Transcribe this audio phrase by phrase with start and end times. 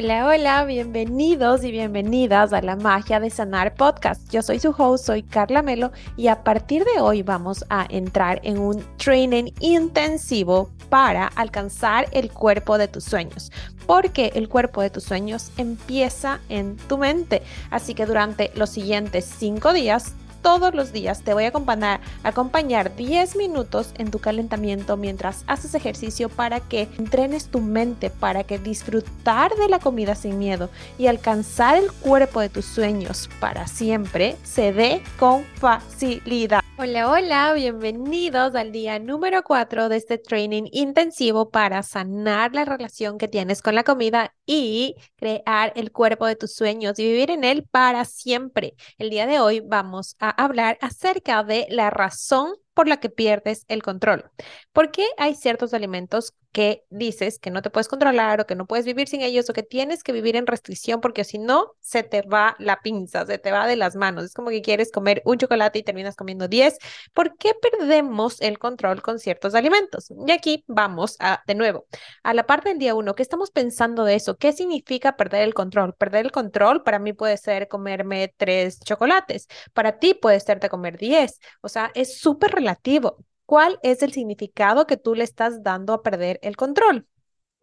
[0.00, 4.30] Hola, hola, bienvenidos y bienvenidas a la Magia de Sanar podcast.
[4.30, 8.40] Yo soy su host, soy Carla Melo y a partir de hoy vamos a entrar
[8.44, 13.50] en un training intensivo para alcanzar el cuerpo de tus sueños,
[13.88, 17.42] porque el cuerpo de tus sueños empieza en tu mente.
[17.72, 22.94] Así que durante los siguientes cinco días todos los días te voy a acompañar, acompañar
[22.96, 28.58] 10 minutos en tu calentamiento mientras haces ejercicio para que entrenes tu mente, para que
[28.58, 34.36] disfrutar de la comida sin miedo y alcanzar el cuerpo de tus sueños para siempre
[34.42, 36.67] se dé con facilidad.
[36.80, 43.18] Hola, hola, bienvenidos al día número 4 de este training intensivo para sanar la relación
[43.18, 47.42] que tienes con la comida y crear el cuerpo de tus sueños y vivir en
[47.42, 48.74] él para siempre.
[48.96, 53.64] El día de hoy vamos a hablar acerca de la razón por la que pierdes
[53.66, 54.30] el control.
[54.72, 58.66] ¿Por qué hay ciertos alimentos que dices que no te puedes controlar o que no
[58.66, 62.02] puedes vivir sin ellos o que tienes que vivir en restricción porque si no, se
[62.02, 64.24] te va la pinza, se te va de las manos.
[64.24, 66.78] Es como que quieres comer un chocolate y terminas comiendo 10.
[67.12, 70.10] ¿Por qué perdemos el control con ciertos alimentos?
[70.26, 71.86] Y aquí vamos a, de nuevo,
[72.22, 74.36] a la parte del día uno, ¿qué estamos pensando de eso?
[74.36, 75.94] ¿Qué significa perder el control?
[75.94, 80.68] Perder el control para mí puede ser comerme tres chocolates, para ti puede ser de
[80.68, 81.40] comer 10.
[81.60, 86.02] O sea, es súper relativo ¿Cuál es el significado que tú le estás dando a
[86.02, 87.06] perder el control?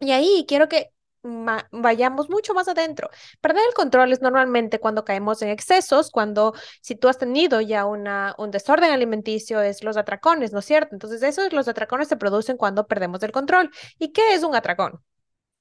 [0.00, 0.90] Y ahí quiero que
[1.70, 3.08] vayamos mucho más adentro.
[3.40, 7.86] Perder el control es normalmente cuando caemos en excesos, cuando si tú has tenido ya
[7.86, 10.96] un desorden alimenticio, es los atracones, ¿no es cierto?
[10.96, 13.70] Entonces, esos los atracones se producen cuando perdemos el control.
[13.96, 15.00] ¿Y qué es un atracón?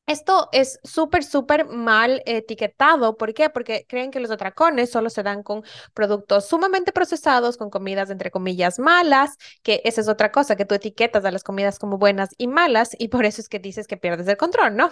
[0.08, 3.18] Esto es súper, súper mal etiquetado.
[3.18, 3.50] ¿Por qué?
[3.50, 5.64] Porque creen que los atracones solo se dan con
[5.96, 10.76] productos sumamente procesados, con comidas entre comillas malas, que esa es otra cosa, que tú
[10.76, 13.98] etiquetas a las comidas como buenas y malas y por eso es que dices que
[13.98, 14.92] pierdes el control, ¿no?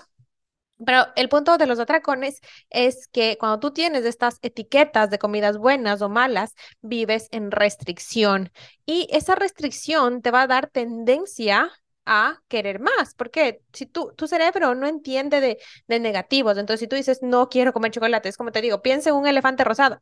[0.85, 5.57] Pero el punto de los atracones es que cuando tú tienes estas etiquetas de comidas
[5.57, 8.51] buenas o malas, vives en restricción
[8.85, 11.71] y esa restricción te va a dar tendencia
[12.05, 16.87] a querer más, porque si tú, tu cerebro no entiende de, de negativos, entonces si
[16.87, 20.01] tú dices, no quiero comer chocolate, es como te digo, piensa en un elefante rosado.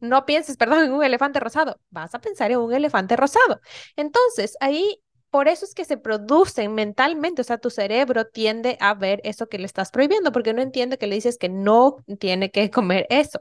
[0.00, 3.60] No pienses, perdón, en un elefante rosado, vas a pensar en un elefante rosado.
[3.96, 5.00] Entonces, ahí
[5.30, 9.48] por eso es que se producen mentalmente, o sea, tu cerebro tiende a ver eso
[9.48, 13.06] que le estás prohibiendo, porque no entiende que le dices que no tiene que comer
[13.10, 13.40] eso.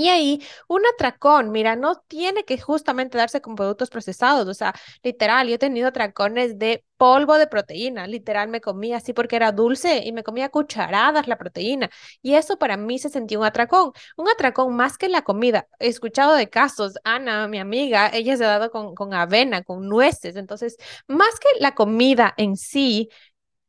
[0.00, 4.74] Y ahí, un atracón, mira, no tiene que justamente darse con productos procesados, o sea,
[5.02, 9.52] literal, yo he tenido atracones de polvo de proteína, literal, me comía así porque era
[9.52, 11.90] dulce y me comía cucharadas la proteína.
[12.22, 15.68] Y eso para mí se sentía un atracón, un atracón más que la comida.
[15.78, 19.88] He escuchado de casos, Ana, mi amiga, ella se ha dado con, con avena, con
[19.88, 20.76] nueces, entonces,
[21.06, 23.08] más que la comida en sí,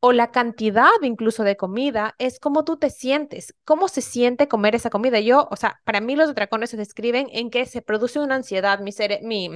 [0.01, 4.75] o la cantidad incluso de comida es cómo tú te sientes, cómo se siente comer
[4.75, 5.19] esa comida.
[5.19, 8.79] Yo, o sea, para mí los atracones se describen en que se produce una ansiedad,
[8.79, 9.49] mi, mi,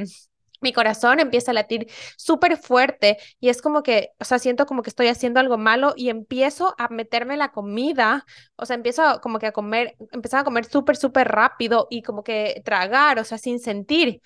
[0.61, 1.87] mi corazón empieza a latir
[2.17, 5.93] súper fuerte y es como que, o sea, siento como que estoy haciendo algo malo
[5.95, 10.43] y empiezo a meterme la comida, o sea, empiezo como que a comer, empezar a
[10.45, 14.21] comer súper, súper rápido y como que tragar, o sea, sin sentir.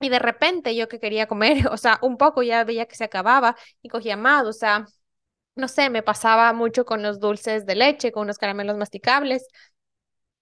[0.00, 3.04] Y de repente yo que quería comer, o sea, un poco ya veía que se
[3.04, 4.86] acababa y cogía más, o sea,
[5.56, 9.46] no sé, me pasaba mucho con los dulces de leche, con unos caramelos masticables.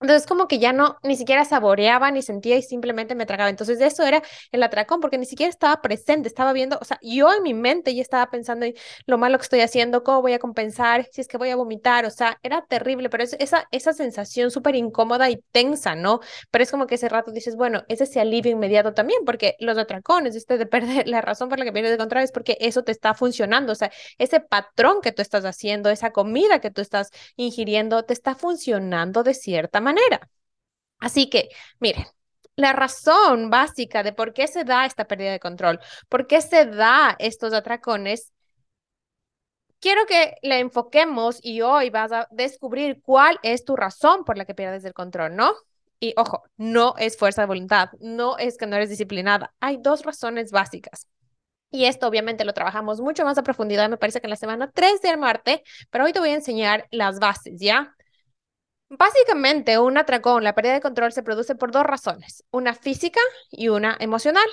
[0.03, 3.51] Entonces, como que ya no, ni siquiera saboreaba, ni sentía y simplemente me tragaba.
[3.51, 7.33] Entonces, eso era el atracón, porque ni siquiera estaba presente, estaba viendo, o sea, yo
[7.33, 8.75] en mi mente ya estaba pensando en
[9.07, 12.05] lo malo que estoy haciendo, cómo voy a compensar, si es que voy a vomitar,
[12.05, 16.21] o sea, era terrible, pero es esa, esa sensación súper incómoda y tensa, ¿no?
[16.51, 19.79] Pero es como que ese rato dices, bueno, ese ese alivio inmediato también, porque los
[19.79, 22.83] atracones, este de perder, la razón por la que pierdes de control es porque eso
[22.85, 26.81] te está funcionando, o sea, ese patrón que tú estás haciendo, esa comida que tú
[26.81, 29.92] estás ingiriendo, te está funcionando de cierta manera
[30.99, 31.49] Así que,
[31.81, 32.07] miren,
[32.57, 36.67] la razón básica de por qué se da esta pérdida de control, por qué se
[36.67, 38.33] da estos atracones,
[39.81, 44.45] quiero que le enfoquemos y hoy vas a descubrir cuál es tu razón por la
[44.45, 45.53] que pierdes el control, ¿no?
[46.01, 49.55] Y ojo, no es fuerza de voluntad, no es que no eres disciplinada.
[49.61, 51.07] Hay dos razones básicas.
[51.71, 54.71] Y esto obviamente lo trabajamos mucho más a profundidad, me parece que en la semana
[54.73, 57.95] 3 de Marte, pero hoy te voy a enseñar las bases, ¿ya?
[58.99, 63.69] Básicamente, un atracón, la pérdida de control se produce por dos razones, una física y
[63.69, 64.45] una emocional.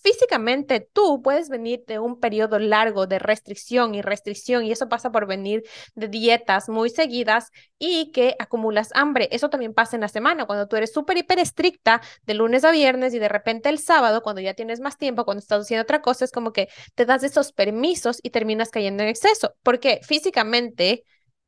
[0.00, 5.10] Físicamente, tú puedes venir de un periodo largo de restricción y restricción, y eso pasa
[5.10, 5.64] por venir
[5.96, 7.50] de dietas muy seguidas
[7.80, 9.28] y que acumulas hambre.
[9.32, 12.70] Eso también pasa en la semana, cuando tú eres súper hiper estricta de lunes a
[12.70, 16.02] viernes y de repente el sábado, cuando ya tienes más tiempo, cuando estás haciendo otra
[16.02, 21.02] cosa, es como que te das esos permisos y terminas cayendo en exceso, porque físicamente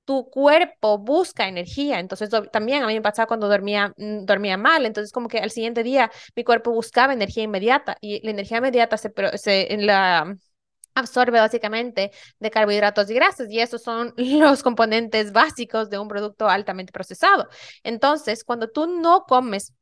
[0.05, 2.00] tu cuerpo busca energía.
[2.00, 4.87] Entonces, también a mí me pasaba cuando dormía, mm, dormía mal.
[4.87, 8.97] Entonces, como que al siguiente día mi cuerpo buscaba energía inmediata y la energía inmediata
[8.97, 10.37] se, se en la
[10.94, 12.11] absorbe básicamente
[12.41, 17.49] de carbohidratos y grasas y esos son los componentes básicos de un producto altamente procesado.
[17.85, 19.75] Entonces, cuando tú no comes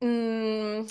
[0.00, 0.86] mmm,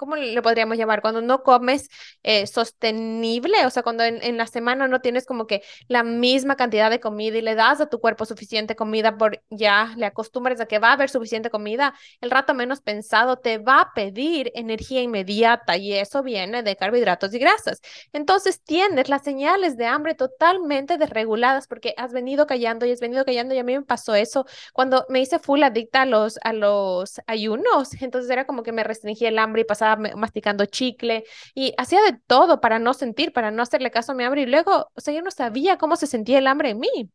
[0.00, 1.02] ¿cómo le podríamos llamar?
[1.02, 1.90] Cuando no comes
[2.22, 6.88] eh, sostenible, o sea, cuando en, la semana no tienes como que la misma cantidad
[6.88, 10.66] de comida y le das a tu cuerpo suficiente comida por ya le acostumbres a
[10.66, 15.02] que va a haber suficiente comida, el rato menos pensado te va a pedir energía
[15.02, 17.82] inmediata y eso viene de carbohidratos y grasas.
[18.14, 23.26] Entonces tienes las señales de hambre totalmente desreguladas porque has venido callando y has venido
[23.26, 26.54] callando y a mí me pasó eso cuando me hice full adicta a los, a
[26.54, 31.74] los ayunos, entonces era como que me restringía el hambre y pasaba masticando chicle y
[31.78, 34.90] hacía de todo para no sentir, para no hacerle caso a mi hambre y luego,
[34.94, 37.10] o sea, yo no sabía cómo se sentía el hambre en mí.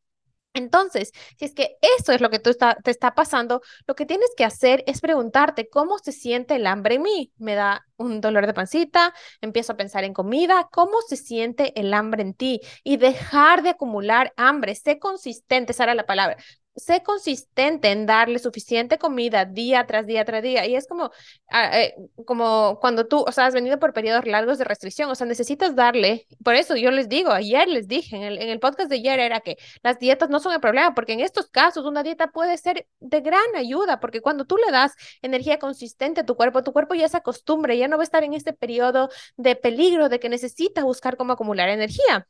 [0.53, 2.51] Entonces, si es que eso es lo que tú
[2.83, 6.95] te está pasando, lo que tienes que hacer es preguntarte cómo se siente el hambre
[6.95, 7.33] en mí.
[7.37, 11.93] Me da un dolor de pancita, empiezo a pensar en comida, cómo se siente el
[11.93, 14.75] hambre en ti y dejar de acumular hambre.
[14.75, 16.37] Sé consistente, esa era la palabra
[16.75, 20.65] sé consistente en darle suficiente comida día tras día tras día.
[20.65, 21.11] Y es como,
[21.49, 21.95] ah, eh,
[22.25, 25.75] como cuando tú, o sea, has venido por periodos largos de restricción, o sea, necesitas
[25.75, 29.39] darle, por eso yo les digo, ayer les dije, en el, podcast de ayer era
[29.41, 32.87] que las dietas no son el problema, porque en estos casos una dieta puede ser
[32.99, 36.95] de gran ayuda, porque cuando tú le das energía consistente a tu cuerpo, tu cuerpo
[36.95, 40.29] ya se acostumbra, ya no va a estar en este periodo de peligro, de que
[40.29, 42.27] necesita buscar cómo acumular energía.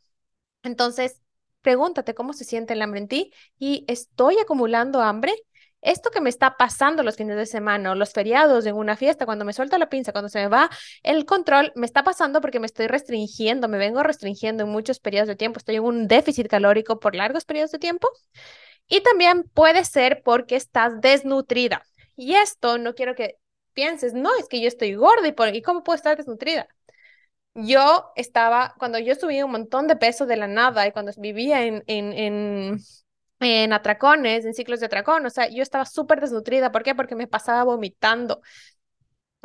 [0.64, 1.22] Entonces,
[1.66, 5.34] Pregúntate cómo se siente el hambre en ti y estoy acumulando hambre.
[5.82, 9.46] Esto que me está pasando los fines de semana los feriados en una fiesta, cuando
[9.46, 10.70] me suelta la pinza, cuando se me va
[11.02, 15.28] el control, me está pasando porque me estoy restringiendo, me vengo restringiendo en muchos periodos
[15.28, 18.10] de tiempo, estoy en un déficit calórico por largos periodos de tiempo.
[18.88, 21.84] Y también puede ser porque estás desnutrida.
[22.16, 23.40] Y esto no quiero que
[23.74, 26.68] pienses, no, es que yo estoy gorda y, por, ¿y cómo puedo estar desnutrida?
[27.56, 31.64] Yo estaba, cuando yo subí un montón de peso de la nada y cuando vivía
[31.64, 32.80] en, en, en,
[33.40, 36.72] en atracones, en ciclos de atracón, o sea, yo estaba súper desnutrida.
[36.72, 36.96] ¿Por qué?
[36.96, 38.42] Porque me pasaba vomitando.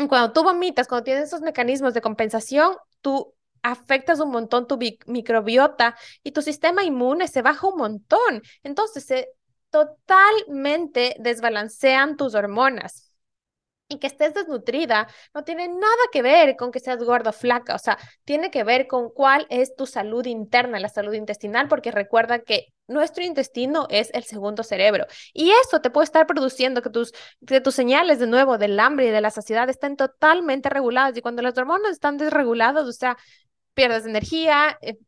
[0.09, 5.97] Cuando tú vomitas, cuando tienes esos mecanismos de compensación, tú afectas un montón tu microbiota
[6.23, 8.43] y tu sistema inmune se baja un montón.
[8.63, 9.29] Entonces, se
[9.71, 13.10] totalmente desbalancean tus hormonas
[13.91, 17.75] y que estés desnutrida no tiene nada que ver con que seas gorda o flaca,
[17.75, 21.91] o sea, tiene que ver con cuál es tu salud interna, la salud intestinal, porque
[21.91, 26.91] recuerda que nuestro intestino es el segundo cerebro y eso te puede estar produciendo que
[26.91, 27.13] tus,
[27.47, 31.21] que tus señales de nuevo del hambre y de la saciedad estén totalmente reguladas y
[31.21, 33.17] cuando las hormonas están desreguladas, o sea,
[33.75, 34.99] pierdes energía, eh,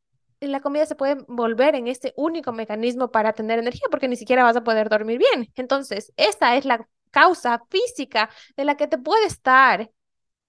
[0.41, 4.43] la comida se puede volver en este único mecanismo para tener energía porque ni siquiera
[4.43, 5.49] vas a poder dormir bien.
[5.55, 9.91] Entonces, esa es la causa física de la que te puede estar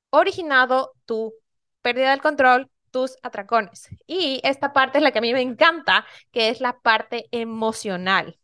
[0.10, 1.34] originado tu
[1.82, 3.90] pérdida del control, tus atracones.
[4.08, 8.40] Y esta parte es la que a mí me encanta, que es la parte emocional.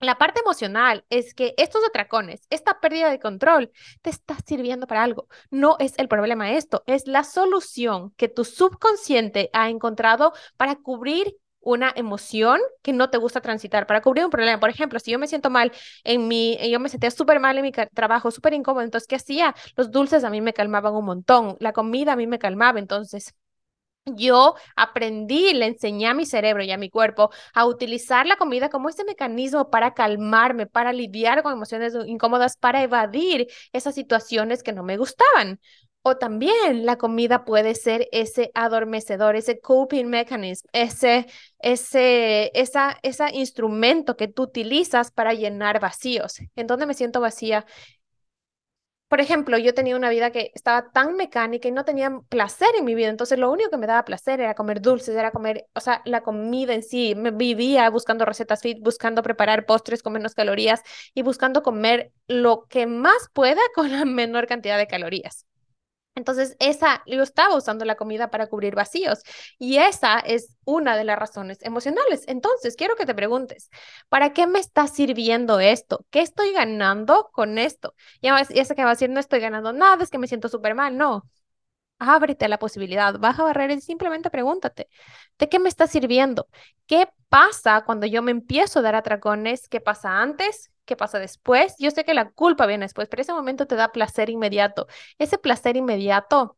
[0.00, 3.70] La parte emocional es que estos atracones, esta pérdida de control,
[4.00, 5.28] te está sirviendo para algo.
[5.50, 11.36] No es el problema esto, es la solución que tu subconsciente ha encontrado para cubrir
[11.60, 14.60] una emoción que no te gusta transitar para cubrir un problema.
[14.60, 15.72] Por ejemplo, si yo me siento mal
[16.04, 19.54] en mi, yo me sentía súper mal en mi trabajo, súper incómodo, entonces, ¿qué hacía?
[19.76, 23.34] Los dulces a mí me calmaban un montón, la comida a mí me calmaba, entonces
[24.06, 28.68] yo aprendí, le enseñé a mi cerebro y a mi cuerpo a utilizar la comida
[28.70, 34.72] como ese mecanismo para calmarme, para lidiar con emociones incómodas, para evadir esas situaciones que
[34.72, 35.60] no me gustaban.
[36.02, 41.26] O también la comida puede ser ese adormecedor, ese coping mechanism, ese,
[41.58, 46.38] ese, esa, ese instrumento que tú utilizas para llenar vacíos.
[46.56, 47.66] ¿En dónde me siento vacía?
[49.08, 52.84] Por ejemplo, yo tenía una vida que estaba tan mecánica y no tenía placer en
[52.84, 55.80] mi vida, entonces lo único que me daba placer era comer dulces, era comer, o
[55.80, 60.34] sea, la comida en sí, me vivía buscando recetas fit, buscando preparar postres con menos
[60.36, 65.44] calorías y buscando comer lo que más pueda con la menor cantidad de calorías.
[66.16, 69.20] Entonces, esa, yo estaba usando la comida para cubrir vacíos
[69.58, 72.24] y esa es una de las razones emocionales.
[72.26, 73.70] Entonces, quiero que te preguntes,
[74.08, 76.04] ¿para qué me está sirviendo esto?
[76.10, 77.94] ¿Qué estoy ganando con esto?
[78.22, 80.48] Ya, ya sé que va a decir, no estoy ganando nada, es que me siento
[80.48, 80.96] súper mal.
[80.96, 81.24] No,
[81.98, 84.88] ábrete a la posibilidad, baja barreras y simplemente pregúntate,
[85.38, 86.48] ¿de qué me está sirviendo?
[86.86, 89.68] ¿Qué pasa cuando yo me empiezo a dar atracones?
[89.68, 90.69] ¿Qué pasa antes?
[90.84, 91.74] Qué pasa después.
[91.78, 94.86] Yo sé que la culpa viene después, pero ese momento te da placer inmediato.
[95.18, 96.56] Ese placer inmediato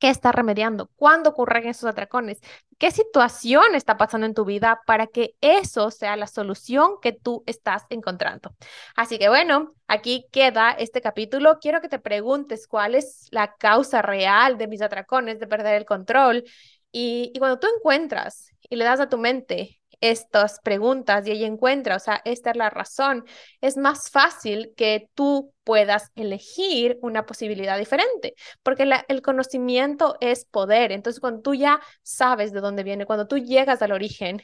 [0.00, 0.90] ¿Qué está remediando?
[0.96, 2.40] ¿Cuándo ocurren esos atracones?
[2.78, 7.44] ¿Qué situación está pasando en tu vida para que eso sea la solución que tú
[7.46, 8.54] estás encontrando?
[8.96, 11.58] Así que bueno, aquí queda este capítulo.
[11.60, 15.84] Quiero que te preguntes cuál es la causa real de mis atracones, de perder el
[15.84, 16.44] control.
[16.90, 21.46] Y, y cuando tú encuentras y le das a tu mente estas preguntas y ella
[21.46, 23.24] encuentra, o sea, esta es la razón,
[23.60, 30.92] es más fácil que tú puedas elegir una posibilidad diferente, porque el conocimiento es poder.
[30.92, 34.42] Entonces, cuando tú ya sabes de dónde viene, cuando tú llegas al origen,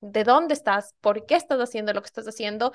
[0.00, 2.72] de dónde estás, por qué estás haciendo lo que estás haciendo,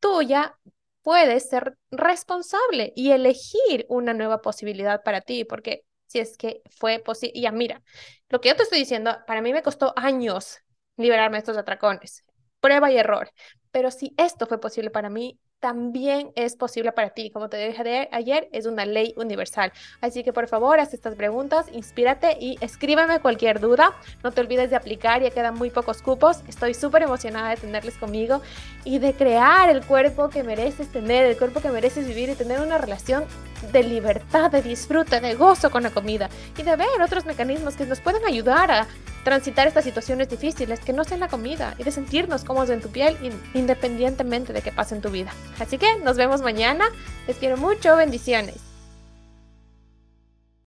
[0.00, 0.58] tú ya
[1.02, 6.98] puedes ser responsable y elegir una nueva posibilidad para ti, porque si es que fue
[6.98, 7.82] posible, ya mira,
[8.28, 10.58] lo que yo te estoy diciendo, para mí me costó años
[10.96, 12.24] liberarme de estos atracones.
[12.60, 13.30] Prueba y error.
[13.70, 17.30] Pero si esto fue posible para mí, también es posible para ti.
[17.30, 19.72] Como te dije ayer, es una ley universal.
[20.00, 23.94] Así que por favor, haz estas preguntas, inspírate y escríbeme cualquier duda.
[24.22, 26.42] No te olvides de aplicar, ya quedan muy pocos cupos.
[26.46, 28.42] Estoy súper emocionada de tenerles conmigo
[28.84, 32.60] y de crear el cuerpo que mereces tener, el cuerpo que mereces vivir y tener
[32.60, 33.24] una relación
[33.72, 37.86] de libertad, de disfrute, de gozo con la comida y de ver otros mecanismos que
[37.86, 38.86] nos pueden ayudar a
[39.26, 42.90] transitar estas situaciones difíciles que no sean la comida y de sentirnos cómodos en tu
[42.90, 43.16] piel
[43.54, 45.32] independientemente de qué pase en tu vida.
[45.58, 46.84] Así que nos vemos mañana.
[47.26, 47.96] Les quiero mucho.
[47.96, 48.75] Bendiciones.